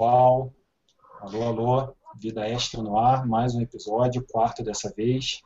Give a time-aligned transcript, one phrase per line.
[0.00, 0.54] pessoal.
[1.20, 1.96] Alô, alô.
[2.18, 5.42] Vida Extra no ar, mais um episódio, quarto dessa vez.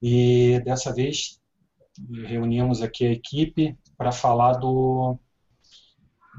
[0.00, 1.38] E dessa vez
[2.24, 5.18] reunimos aqui a equipe para falar do,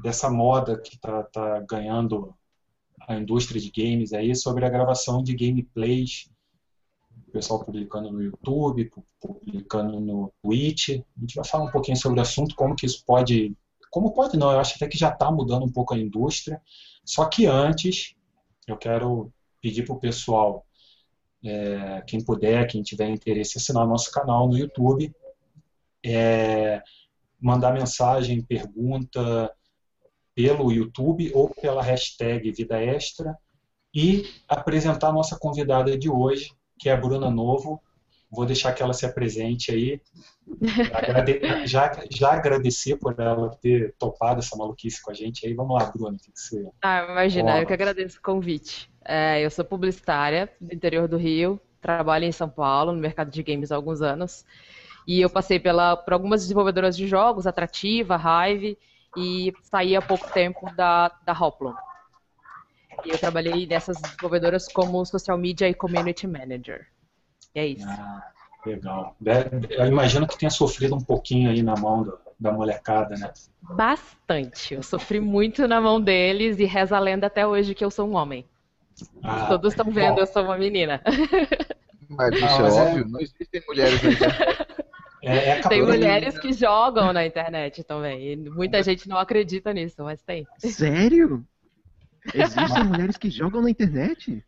[0.02, 2.34] dessa moda que está tá ganhando
[3.06, 6.28] a indústria de games aí sobre a gravação de gameplays.
[7.28, 8.90] O pessoal publicando no YouTube,
[9.20, 10.88] publicando no Twitch.
[10.88, 13.56] A gente vai falar um pouquinho sobre o assunto, como que isso pode.
[13.90, 16.62] Como pode não, eu acho até que já está mudando um pouco a indústria.
[17.04, 18.14] Só que antes,
[18.66, 20.64] eu quero pedir para o pessoal,
[21.44, 25.12] é, quem puder, quem tiver interesse, assinar nosso canal no YouTube,
[26.04, 26.82] é,
[27.40, 29.52] mandar mensagem, pergunta
[30.34, 33.36] pelo YouTube ou pela hashtag Vida Extra
[33.94, 37.82] e apresentar a nossa convidada de hoje, que é a Bruna Novo.
[38.30, 40.00] Vou deixar que ela se apresente aí.
[40.92, 41.40] Agrade...
[41.66, 45.52] já, já agradecer por ela ter topado essa maluquice com a gente aí.
[45.52, 46.16] Vamos lá, Bruna.
[46.16, 46.64] Que você...
[46.80, 48.90] Ah, imagina, eu que agradeço o convite.
[49.04, 53.42] É, eu sou publicitária do interior do Rio, trabalho em São Paulo, no mercado de
[53.42, 54.44] games há alguns anos.
[55.06, 58.78] E eu passei pela, por algumas desenvolvedoras de jogos, Atrativa, Hive,
[59.16, 61.74] e saí há pouco tempo da, da Hoplon.
[63.04, 66.86] E eu trabalhei nessas desenvolvedoras como Social Media e Community Manager.
[67.54, 67.86] E é isso.
[67.88, 68.22] Ah,
[68.64, 69.16] legal.
[69.70, 73.32] Eu imagino que tenha sofrido um pouquinho aí na mão do, da molecada, né?
[73.62, 74.74] Bastante.
[74.74, 78.08] Eu sofri muito na mão deles e reza a lenda até hoje que eu sou
[78.08, 78.46] um homem.
[79.22, 80.20] Ah, Todos estão vendo, bom.
[80.20, 81.02] eu sou uma menina.
[82.08, 84.66] Mas isso não, é, é óbvio, não existem mulheres na internet.
[85.22, 88.32] É, é tem mulheres que jogam na internet também.
[88.32, 90.46] E muita gente não acredita nisso, mas tem.
[90.58, 91.44] Sério?
[92.34, 94.44] Existem mulheres que jogam na internet?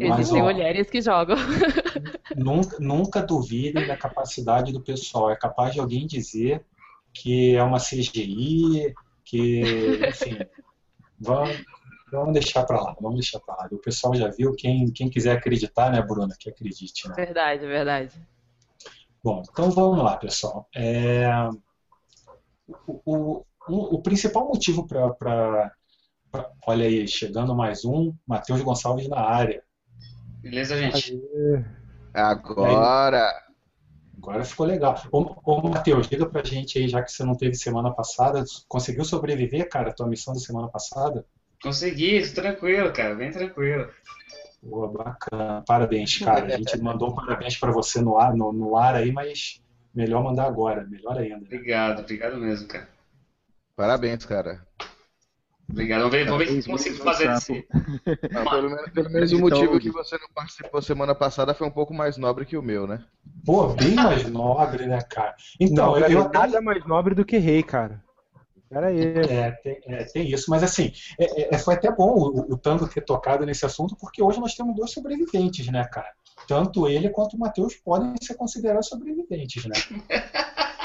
[0.00, 1.36] Existem ó, mulheres que jogam.
[2.36, 5.30] Nunca, nunca duvidem da capacidade do pessoal.
[5.30, 6.64] É capaz de alguém dizer
[7.12, 9.62] que é uma CGI, que,
[10.06, 10.38] enfim,
[11.18, 11.64] vamos,
[12.12, 13.68] vamos deixar para lá, vamos deixar para lá.
[13.72, 17.08] O pessoal já viu, quem, quem quiser acreditar, né, Bruna, que acredite.
[17.08, 17.14] Né?
[17.16, 18.12] Verdade, verdade.
[19.24, 20.68] Bom, então vamos lá, pessoal.
[20.74, 21.26] É,
[22.86, 25.72] o, o, o, principal motivo para.
[26.66, 29.62] Olha aí, chegando mais um, Matheus Gonçalves na área.
[30.40, 31.20] Beleza, gente?
[32.14, 33.30] Agora!
[34.16, 35.00] Agora ficou legal.
[35.12, 39.04] Ô, ô Matheus, diga pra gente aí, já que você não teve semana passada, conseguiu
[39.04, 41.24] sobreviver, cara, a tua missão da semana passada?
[41.62, 43.88] Consegui, tranquilo, cara, bem tranquilo.
[44.62, 45.62] Boa, bacana.
[45.66, 46.46] Parabéns, cara.
[46.46, 49.62] A gente mandou um parabéns para você no ar, no, no ar aí, mas
[49.94, 51.36] melhor mandar agora, melhor ainda.
[51.36, 52.88] Obrigado, obrigado mesmo, cara.
[53.76, 54.66] Parabéns, cara.
[55.68, 56.00] Obrigado.
[56.00, 57.52] Vamos ver, vamos ver se consigo fazer isso.
[58.50, 61.92] pelo menos, pelo menos o motivo que você não participou semana passada foi um pouco
[61.92, 63.04] mais nobre que o meu, né?
[63.44, 65.34] Pô, bem mais nobre, né, cara?
[65.60, 68.02] Então, não, eu, eu nada mais nobre do que rei, cara.
[68.70, 69.00] Era aí.
[69.00, 72.58] É, tem, é, tem isso, mas assim, é, é, é, foi até bom o, o
[72.58, 76.10] Tango ter tocado nesse assunto, porque hoje nós temos dois sobreviventes, né, cara?
[76.48, 79.74] Tanto ele quanto o Matheus podem ser considerados sobreviventes, né?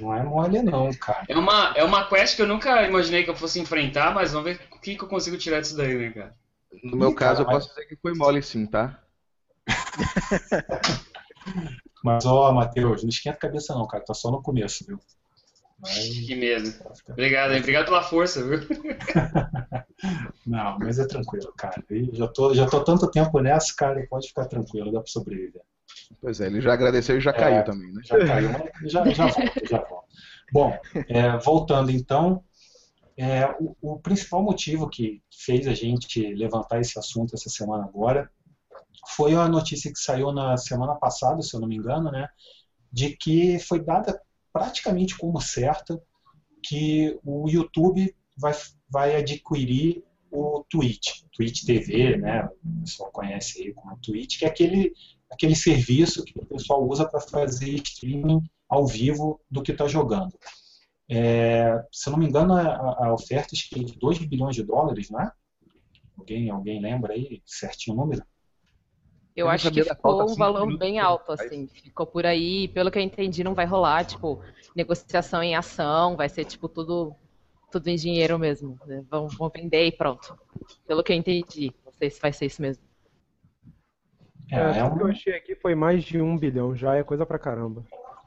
[0.00, 1.24] Não é mole, não, cara.
[1.28, 4.50] É uma, é uma quest que eu nunca imaginei que eu fosse enfrentar, mas vamos
[4.50, 6.34] ver o que, que eu consigo tirar disso daí, né, cara?
[6.82, 8.98] No meu Ih, caso, cara, eu posso dizer que foi mole sim, tá?
[12.02, 14.04] mas, ó, Matheus, não esquenta a cabeça não, cara.
[14.04, 14.98] Tá só no começo, viu?
[15.80, 16.08] Mas...
[16.08, 16.72] Que medo.
[17.08, 17.60] Obrigado, hein?
[17.60, 18.60] Obrigado pela força, viu?
[20.46, 21.82] Não, mas é tranquilo, cara.
[21.90, 25.62] Eu já tô, já tô tanto tempo nessa, cara, pode ficar tranquilo, dá pra sobreviver.
[26.20, 28.02] Pois é, ele já agradeceu e já é, caiu também, né?
[28.04, 28.50] Já caiu,
[28.84, 30.08] já, já volta, já volta.
[30.52, 30.78] Bom,
[31.08, 32.42] é, voltando então,
[33.16, 38.30] é, o, o, principal motivo que fez a gente levantar esse assunto essa semana agora
[39.14, 42.28] foi a notícia que saiu na semana passada, se eu não me engano, né?
[42.92, 44.20] De que foi dada
[44.52, 46.00] praticamente como certa
[46.62, 48.52] que o YouTube vai,
[48.88, 52.48] vai adquirir o Twitch, Twitch TV, né?
[52.64, 54.92] O pessoal conhece aí como Twitch, que é aquele,
[55.30, 60.32] aquele serviço que o pessoal usa para fazer streaming ao vivo do que está jogando.
[61.08, 65.10] É, se eu não me engano, a, a oferta é de 2 bilhões de dólares,
[65.10, 65.32] não é?
[66.16, 68.22] Alguém, alguém lembra aí certinho o número?
[69.34, 71.66] Eu, eu acho que ficou um valor bem alto, assim.
[71.66, 74.40] Ficou por aí, pelo que eu entendi, não vai rolar, tipo,
[74.76, 77.14] negociação em ação, vai ser, tipo, tudo,
[77.72, 78.78] tudo em dinheiro mesmo.
[78.86, 79.02] Né?
[79.10, 80.38] Vão, vão vender e pronto.
[80.86, 81.72] Pelo que eu entendi.
[81.84, 82.84] Não sei se vai ser isso mesmo.
[84.50, 84.88] É, é, é um...
[84.88, 87.84] O que eu achei aqui foi mais de um bilhão, já é coisa pra caramba.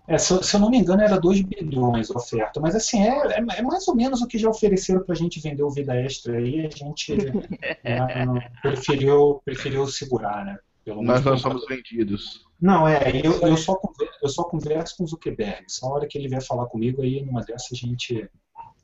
[0.08, 3.38] É, se, se, eu não me engano, era 2 bilhões a oferta, mas assim, é,
[3.38, 5.96] é, é, mais ou menos o que já ofereceram para a gente vender o Vida
[5.96, 7.16] Extra aí, a gente
[7.84, 10.58] né, preferiu, preferiu segurar, né?
[10.84, 12.46] Pelo Nós não somos vendidos.
[12.60, 15.64] Não, é, eu, eu, só converso, eu só converso com o Zuckerberg.
[15.70, 18.30] Só a hora que ele vier falar comigo, aí numa dessas a gente,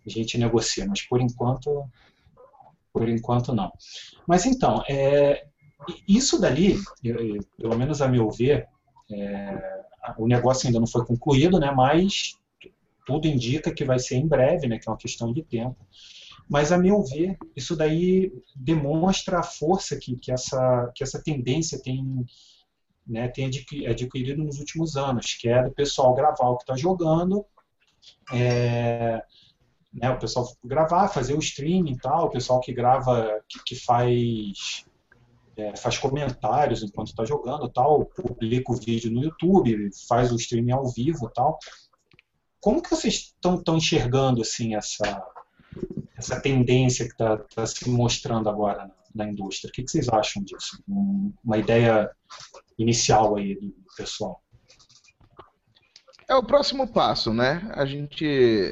[0.06, 0.85] a gente negocia.
[0.88, 1.83] Mas por enquanto,
[2.94, 3.69] por enquanto não.
[4.25, 5.45] Mas então, é,
[6.07, 6.77] isso dali,
[7.57, 8.67] pelo menos a meu ver,
[9.11, 9.83] é,
[10.17, 12.37] o negócio ainda não foi concluído, né, mas
[13.05, 15.77] tudo indica que vai ser em breve, né, que é uma questão de tempo.
[16.47, 21.79] Mas, a meu ver, isso daí demonstra a força que, que, essa, que essa tendência
[21.81, 22.25] tem,
[23.05, 23.45] né, tem
[23.87, 27.45] adquirido nos últimos anos, que é do pessoal gravar o que está jogando,
[28.31, 29.23] é,
[29.93, 33.75] né, o pessoal gravar, fazer o streaming e tal, o pessoal que grava, que, que
[33.75, 34.85] faz
[35.57, 40.71] é, faz comentários enquanto está jogando tal, publica o vídeo no YouTube, faz o streaming
[40.71, 41.57] ao vivo tal.
[42.61, 45.25] Como que vocês estão enxergando assim essa
[46.17, 49.69] essa tendência que está tá se mostrando agora na, indústria?
[49.69, 50.83] O que, que, vocês acham disso?
[50.87, 52.09] Um, uma ideia
[52.77, 54.41] inicial aí do pessoal.
[56.27, 57.71] É o próximo passo, né?
[57.73, 58.25] A gente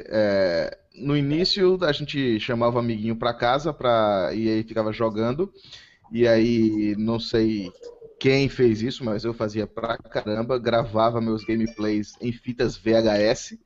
[0.08, 5.52] é, no início a gente chamava o amiguinho para casa para e aí ficava jogando.
[6.10, 7.70] E aí não sei
[8.18, 13.56] quem fez isso, mas eu fazia pra caramba, gravava meus gameplays em fitas VHS.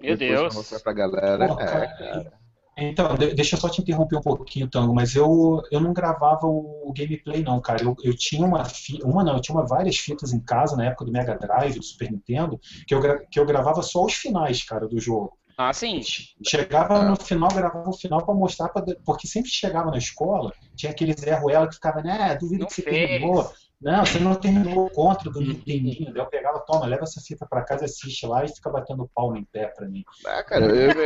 [0.00, 0.68] Meu Deus.
[0.68, 1.48] Pra pra galera.
[1.48, 2.42] Pô, é, cara.
[2.76, 6.88] Então, deixa eu só te interromper um pouquinho, Tango, mas eu, eu não gravava o,
[6.88, 7.82] o gameplay não, cara.
[7.82, 10.86] Eu, eu tinha uma fita, uma não, eu tinha uma, várias fitas em casa na
[10.86, 14.64] época do Mega Drive, do Super Nintendo, que eu, que eu gravava só os finais,
[14.64, 15.36] cara, do jogo.
[15.56, 16.00] Ah, sim.
[16.46, 20.90] Chegava no final, gravava o final para mostrar, pra, porque sempre chegava na escola, tinha
[20.90, 23.08] aquele Zé Ruela que ficava, né, duvido não que você fez.
[23.08, 23.52] terminou.
[23.82, 26.12] Não, você não terminou o contra do Nintendinho.
[26.12, 29.36] Daí eu pegava, toma, leva essa fita pra casa, assiste lá e fica batendo palma
[29.36, 30.04] em pé pra mim.
[30.24, 31.04] Ah, cara, eu, eu,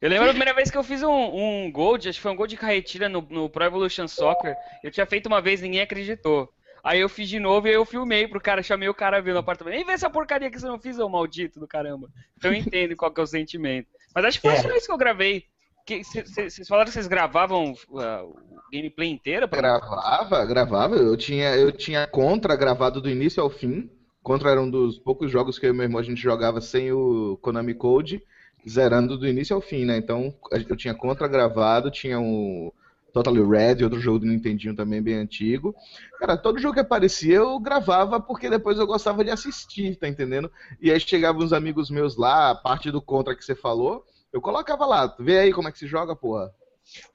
[0.00, 2.36] eu lembro a primeira vez que eu fiz um, um Gold, acho que foi um
[2.36, 4.56] Gold de carretilha no, no Pro Evolution Soccer.
[4.82, 6.52] Eu tinha feito uma vez, ninguém acreditou.
[6.84, 9.32] Aí eu fiz de novo e aí eu filmei pro cara, chamei o cara ver
[9.32, 9.80] no apartamento.
[9.80, 12.10] E vê essa porcaria que você não fiz, ô maldito do caramba.
[12.36, 13.88] Então eu entendo qual que é o sentimento.
[14.14, 14.76] Mas acho que foi é.
[14.76, 15.44] isso que eu gravei.
[15.86, 18.36] Vocês falaram que vocês gravavam uh, o
[18.70, 19.48] gameplay inteiro?
[19.48, 19.58] Pra...
[19.58, 20.96] Gravava, gravava.
[20.96, 23.90] Eu tinha, eu tinha Contra gravado do início ao fim.
[24.22, 26.92] Contra era um dos poucos jogos que eu e meu irmão a gente jogava sem
[26.92, 28.22] o Konami Code,
[28.68, 29.96] zerando do início ao fim, né?
[29.96, 32.70] Então eu tinha Contra gravado, tinha um
[33.14, 35.72] Totally Red, outro jogo do Nintendinho também bem antigo.
[36.18, 40.50] Cara, todo jogo que aparecia eu gravava porque depois eu gostava de assistir, tá entendendo?
[40.80, 44.40] E aí chegavam uns amigos meus lá, a parte do Contra que você falou, eu
[44.40, 46.52] colocava lá, vê aí como é que se joga, porra.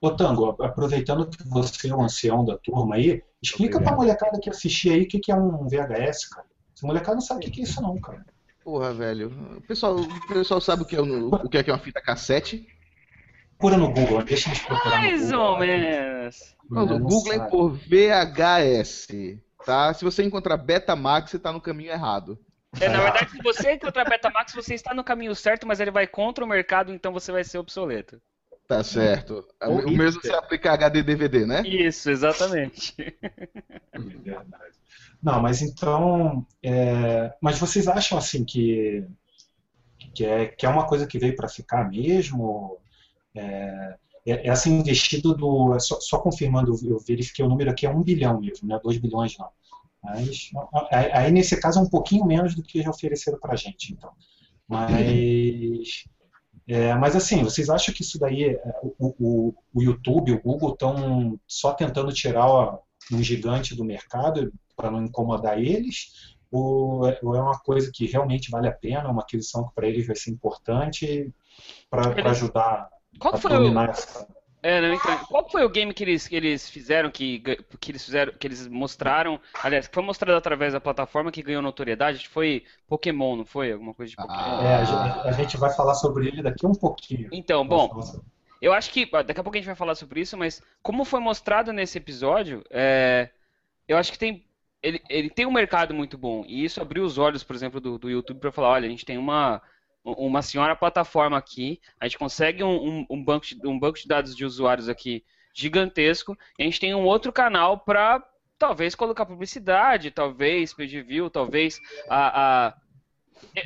[0.00, 3.94] Ô Tango, aproveitando que você é o ancião da turma aí, explica Obrigado.
[3.94, 6.46] pra molecada que assistir aí o que, que é um VHS, cara.
[6.74, 8.24] Essa molecada não sabe o que, que é isso não, cara.
[8.64, 9.30] Porra, velho.
[9.58, 12.66] O pessoal, o pessoal sabe o que, é, o que é uma fita cassete?
[13.60, 16.56] Procura no Google, deixa eles procurar Mais ou menos.
[16.70, 19.08] Não, no Google é por VHS,
[19.66, 19.92] tá?
[19.92, 22.38] Se você encontrar Betamax, você tá no caminho errado.
[22.80, 26.06] É, na verdade, se você encontrar Betamax, você está no caminho certo, mas ele vai
[26.06, 28.18] contra o mercado, então você vai ser obsoleto.
[28.66, 29.46] Tá certo.
[29.62, 31.60] O mesmo se aplica HD DVD, né?
[31.66, 32.94] Isso, exatamente.
[33.92, 34.74] É verdade.
[35.22, 36.46] Não, mas então.
[36.62, 37.30] É...
[37.42, 39.04] Mas vocês acham assim que,
[40.14, 42.80] que, é, que é uma coisa que veio para ficar mesmo?
[43.34, 43.96] É,
[44.26, 45.78] é, essa investido do.
[45.78, 48.98] Só, só, confirmando, eu verifiquei o número aqui, é 1 bilhão mesmo, não é 2
[48.98, 49.48] bilhões não.
[50.02, 50.50] Mas,
[50.90, 54.10] aí nesse caso é um pouquinho menos do que já ofereceram para a gente, então.
[54.66, 56.04] Mas,
[56.66, 60.72] é, mas assim, vocês acham que isso daí, é, o, o, o YouTube, o Google
[60.72, 62.78] estão só tentando tirar
[63.12, 66.36] um gigante do mercado para não incomodar eles?
[66.50, 70.06] Ou, ou é uma coisa que realmente vale a pena, uma aquisição que para eles
[70.06, 71.32] vai ser importante
[71.90, 73.72] para ajudar qual foi o...
[74.62, 77.42] É, não, então, qual foi o game que eles, que eles fizeram, que,
[77.80, 81.62] que eles fizeram, que eles mostraram, aliás, que foi mostrado através da plataforma que ganhou
[81.62, 82.28] notoriedade?
[82.28, 83.72] Foi Pokémon, não foi?
[83.72, 84.38] Alguma coisa de Pokémon?
[84.38, 87.30] Ah, é, a gente, a gente, vai falar sobre ele daqui um pouquinho.
[87.32, 88.02] Então, bom,
[88.60, 91.20] eu acho que, daqui a pouco a gente vai falar sobre isso, mas como foi
[91.20, 93.30] mostrado nesse episódio, é,
[93.88, 94.44] eu acho que tem,
[94.82, 97.98] ele, ele tem um mercado muito bom, e isso abriu os olhos, por exemplo, do,
[97.98, 99.62] do YouTube para falar, olha, a gente tem uma
[100.04, 104.08] uma senhora plataforma aqui, a gente consegue um, um, um, banco de, um banco de
[104.08, 108.24] dados de usuários aqui gigantesco, e a gente tem um outro canal para
[108.58, 112.74] talvez colocar publicidade, talvez pedir view, talvez a, a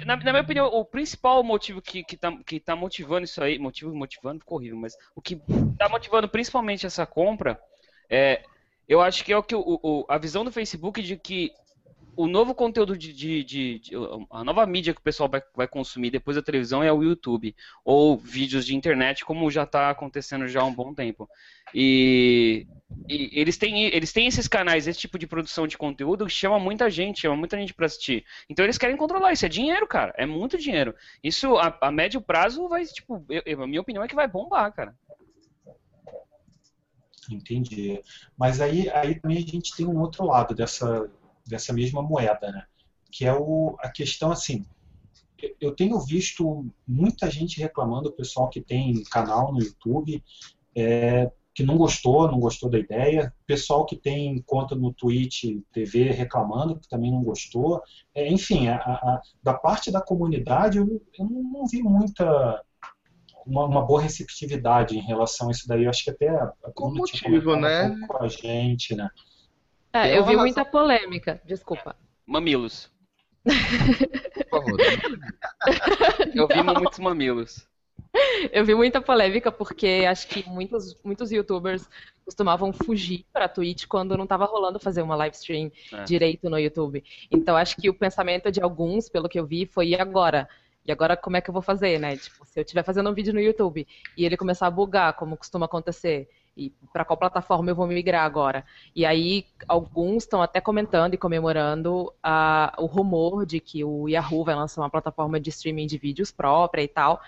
[0.07, 3.59] na, na, minha opinião, o principal motivo que, que, tá, que tá motivando isso aí,
[3.59, 5.41] motivo motivando ficou horrível, mas o que
[5.77, 7.61] tá motivando principalmente essa compra
[8.09, 8.43] é,
[8.89, 11.53] eu acho que é o que o, o, a visão do Facebook de que
[12.17, 13.95] o novo conteúdo de, de, de, de,
[14.31, 17.55] A nova mídia que o pessoal vai, vai consumir depois da televisão é o YouTube.
[17.85, 21.29] Ou vídeos de internet, como já está acontecendo já há um bom tempo.
[21.75, 22.67] E,
[23.09, 26.59] e, eles, têm, eles têm esses canais, esse tipo de produção de conteúdo que chama
[26.59, 28.25] muita gente, chama muita gente para assistir.
[28.49, 29.33] Então eles querem controlar.
[29.33, 30.15] Isso é dinheiro, cara.
[30.17, 30.95] É muito dinheiro.
[31.23, 34.73] Isso, a, a médio prazo, vai, tipo, eu, a minha opinião é que vai bombar,
[34.73, 34.95] cara.
[37.31, 38.03] Entendi.
[38.37, 41.11] Mas aí, aí também a gente tem um outro lado dessa,
[41.47, 42.65] dessa mesma moeda, né?
[43.11, 44.65] Que é o, a questão assim.
[45.61, 50.23] Eu tenho visto muita gente reclamando, o pessoal que tem canal no YouTube,
[50.75, 56.11] é, que não gostou, não gostou da ideia, pessoal que tem conta no Twitch TV
[56.11, 57.81] reclamando, que também não gostou.
[58.13, 62.61] É, enfim, a, a, da parte da comunidade eu, eu não, não vi muita
[63.47, 65.85] uma, uma, boa receptividade em relação a isso daí.
[65.85, 67.95] Eu acho que até a Com motivo, né?
[68.09, 69.09] Com a gente, né?
[69.95, 71.41] É, eu vi muita polêmica.
[71.45, 71.95] Desculpa.
[72.27, 72.91] Mamilos.
[73.45, 74.79] Por favor.
[76.35, 77.69] eu vi muitos mamilos.
[78.53, 81.89] Eu vi muita polêmica porque acho que muitos, muitos youtubers
[82.25, 86.05] costumavam fugir para Twitch quando não estava rolando fazer uma live stream é.
[86.05, 87.05] direito no YouTube.
[87.31, 90.49] Então acho que o pensamento de alguns, pelo que eu vi, foi e agora?
[90.87, 92.17] E agora como é que eu vou fazer, né?
[92.17, 93.87] Tipo, se eu estiver fazendo um vídeo no YouTube
[94.17, 98.25] e ele começar a bugar, como costuma acontecer, e para qual plataforma eu vou migrar
[98.25, 98.65] agora?
[98.95, 104.45] E aí alguns estão até comentando e comemorando a, o rumor de que o Yahoo
[104.45, 107.21] vai lançar uma plataforma de streaming de vídeos própria e tal.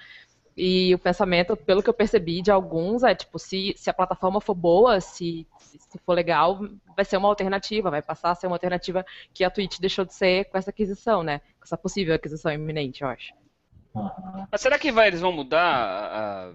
[0.56, 4.40] E o pensamento, pelo que eu percebi de alguns, é tipo, se, se a plataforma
[4.40, 6.66] for boa, se, se for legal,
[6.96, 9.04] vai ser uma alternativa, vai passar a ser uma alternativa
[9.34, 11.40] que a Twitch deixou de ser com essa aquisição, né?
[11.40, 13.34] Com essa possível aquisição iminente, eu acho.
[14.50, 16.52] Mas será que vai, eles vão mudar a,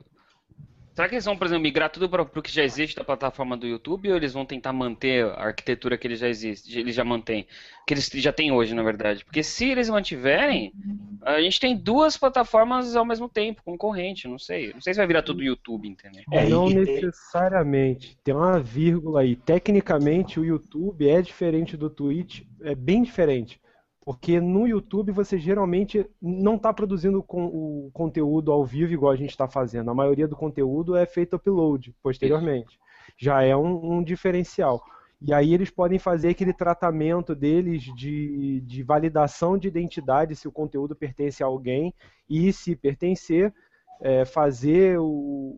[0.93, 3.55] Será que eles vão, por exemplo, migrar tudo para o que já existe da plataforma
[3.55, 7.03] do YouTube ou eles vão tentar manter a arquitetura que eles já existe, eles já
[7.05, 7.47] mantêm,
[7.87, 9.23] que eles já têm hoje, na verdade?
[9.23, 10.73] Porque se eles mantiverem,
[11.21, 14.73] a gente tem duas plataformas ao mesmo tempo, concorrente, não sei.
[14.73, 16.23] Não sei se vai virar tudo YouTube, entendeu?
[16.31, 18.17] É, não necessariamente.
[18.23, 19.35] Tem uma vírgula aí.
[19.35, 23.61] Tecnicamente, o YouTube é diferente do Twitch, é bem diferente.
[24.03, 29.15] Porque no YouTube você geralmente não está produzindo com o conteúdo ao vivo igual a
[29.15, 29.91] gente está fazendo.
[29.91, 32.79] A maioria do conteúdo é feito upload posteriormente.
[33.15, 34.83] Já é um, um, diferencial.
[35.21, 40.51] E aí eles podem fazer aquele tratamento deles de, de validação de identidade se o
[40.51, 41.93] conteúdo pertence a alguém
[42.27, 43.53] e se pertencer,
[44.01, 45.05] é, fazer o,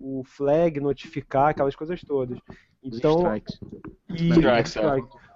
[0.02, 2.38] o, flag, notificar, aquelas coisas todas.
[2.84, 3.60] Então, strikes.
[4.10, 4.82] E, strikes, é.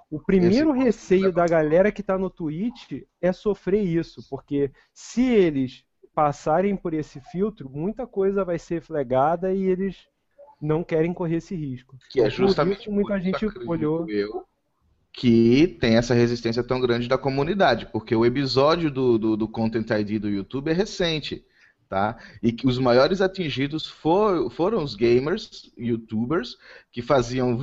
[0.09, 0.83] O primeiro Esse...
[0.83, 5.83] receio da galera que está no Twitch é sofrer isso, porque se eles
[6.15, 10.07] passarem por esse filtro, muita coisa vai ser flegada e eles
[10.61, 11.97] não querem correr esse risco.
[12.09, 14.09] Que é justamente isso, muita gente olhou.
[14.09, 14.45] eu
[15.17, 19.89] que tem essa resistência tão grande da comunidade, porque o episódio do, do, do Content
[19.89, 21.43] ID do YouTube é recente
[21.87, 22.17] tá?
[22.41, 26.57] E que os maiores atingidos for, foram os gamers, youtubers,
[26.91, 27.59] que faziam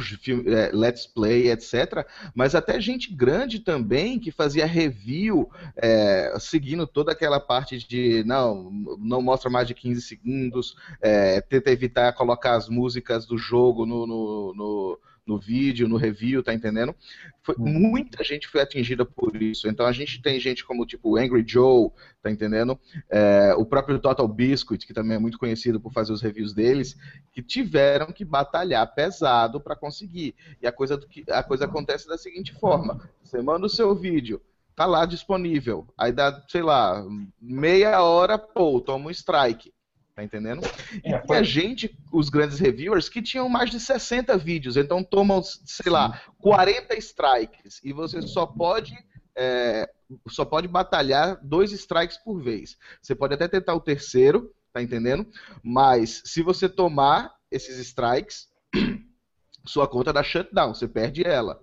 [0.46, 2.06] é, let's play, etc.
[2.34, 8.70] Mas até gente grande também que fazia review, é, seguindo toda aquela parte de não,
[8.98, 14.06] não mostra mais de 15 segundos, é, tenta evitar colocar as músicas do jogo no,
[14.06, 16.94] no, no no vídeo, no review, tá entendendo?
[17.42, 17.66] Foi, uhum.
[17.66, 19.68] muita gente foi atingida por isso.
[19.68, 21.90] Então a gente tem gente como tipo Angry Joe,
[22.22, 22.78] tá entendendo?
[23.10, 26.96] É, o próprio Total Biscuit, que também é muito conhecido por fazer os reviews deles,
[27.32, 30.34] que tiveram que batalhar pesado para conseguir.
[30.60, 33.94] E a coisa, do que, a coisa acontece da seguinte forma: você manda o seu
[33.94, 34.40] vídeo,
[34.76, 35.86] tá lá disponível.
[35.98, 37.04] Aí dá, sei lá,
[37.40, 39.73] meia hora, pô, toma um strike.
[40.14, 40.62] Tá entendendo?
[41.02, 45.42] É, e a gente, os grandes reviewers, que tinham mais de 60 vídeos, então tomam,
[45.42, 47.80] sei lá, 40 strikes.
[47.82, 48.94] E você só pode.
[49.36, 49.90] É,
[50.28, 52.78] só pode batalhar dois strikes por vez.
[53.02, 55.26] Você pode até tentar o terceiro, tá entendendo?
[55.60, 58.48] Mas se você tomar esses strikes,
[59.66, 61.60] sua conta dá shutdown, você perde ela.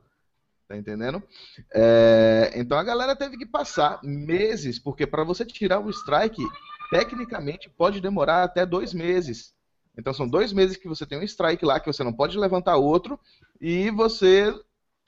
[0.68, 1.24] Tá entendendo?
[1.74, 6.42] É, então a galera teve que passar meses, porque para você tirar o strike,
[6.92, 9.54] tecnicamente pode demorar até dois meses.
[9.98, 12.76] Então são dois meses que você tem um strike lá, que você não pode levantar
[12.76, 13.18] outro,
[13.60, 14.54] e você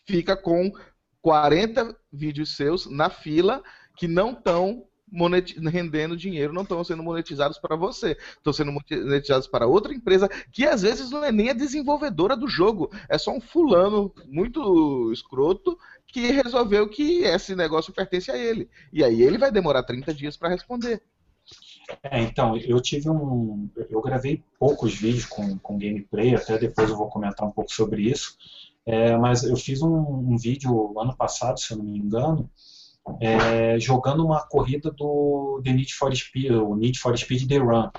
[0.05, 0.71] fica com
[1.21, 3.61] 40 vídeos seus na fila
[3.97, 4.87] que não estão
[5.71, 8.17] rendendo dinheiro, não estão sendo monetizados para você.
[8.37, 12.47] Estão sendo monetizados para outra empresa que às vezes não é nem a desenvolvedora do
[12.47, 12.91] jogo.
[13.07, 18.69] É só um fulano muito escroto que resolveu que esse negócio pertence a ele.
[18.91, 21.01] E aí ele vai demorar 30 dias para responder.
[22.03, 23.69] É, então, eu tive um.
[23.89, 28.03] Eu gravei poucos vídeos com, com gameplay, até depois eu vou comentar um pouco sobre
[28.03, 28.37] isso.
[28.85, 32.49] É, mas eu fiz um, um, vídeo ano passado, se eu não me engano,
[33.19, 37.89] é, jogando uma corrida do The Need for Speed, o Need for Speed The Run.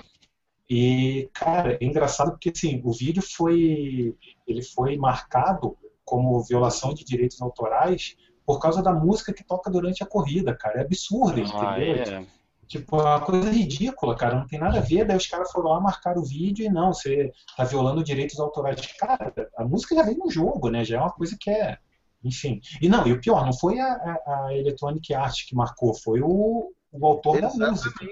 [0.69, 4.15] E, cara, é engraçado porque assim, o vídeo foi
[4.47, 8.15] ele foi marcado como violação de direitos autorais
[8.45, 10.79] por causa da música que toca durante a corrida, cara.
[10.79, 11.95] É absurdo, ah, entendeu?
[11.95, 12.25] É.
[12.67, 14.35] Tipo, é uma coisa ridícula, cara.
[14.35, 15.05] Não tem nada a ver.
[15.05, 18.79] Daí os caras foram lá marcar o vídeo e não, você tá violando direitos autorais.
[18.97, 20.83] Cara, a música já vem no jogo, né?
[20.83, 21.77] Já é uma coisa que é.
[22.23, 22.59] Enfim.
[22.81, 26.21] E não, e o pior, não foi a, a, a Electronic Arts que marcou, foi
[26.21, 28.05] o, o autor exatamente, da música.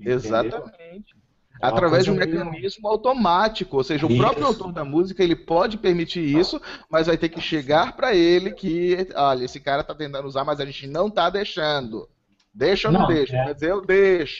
[0.00, 1.14] Exatamente.
[1.62, 4.18] É Através de um mecanismo automático, ou seja, o isso.
[4.18, 8.52] próprio autor da música ele pode permitir isso, mas vai ter que chegar para ele
[8.52, 12.08] que, olha, esse cara tá tentando usar, mas a gente não tá deixando.
[12.52, 13.36] Deixa ou não, não deixa?
[13.36, 13.44] É...
[13.44, 14.38] Mas eu deixo.